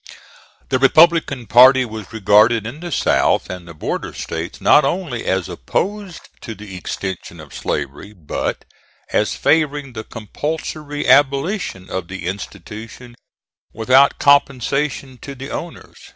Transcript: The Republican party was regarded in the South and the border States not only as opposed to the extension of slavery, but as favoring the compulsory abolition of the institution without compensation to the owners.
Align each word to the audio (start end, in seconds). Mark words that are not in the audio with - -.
The 0.69 0.79
Republican 0.79 1.45
party 1.45 1.85
was 1.85 2.11
regarded 2.11 2.65
in 2.65 2.79
the 2.79 2.91
South 2.91 3.51
and 3.51 3.67
the 3.67 3.75
border 3.75 4.13
States 4.15 4.59
not 4.59 4.83
only 4.83 5.25
as 5.25 5.47
opposed 5.47 6.21
to 6.41 6.55
the 6.55 6.75
extension 6.75 7.39
of 7.39 7.53
slavery, 7.53 8.11
but 8.11 8.65
as 9.13 9.35
favoring 9.35 9.93
the 9.93 10.03
compulsory 10.03 11.07
abolition 11.07 11.87
of 11.87 12.07
the 12.07 12.25
institution 12.25 13.13
without 13.73 14.17
compensation 14.17 15.19
to 15.19 15.35
the 15.35 15.51
owners. 15.51 15.99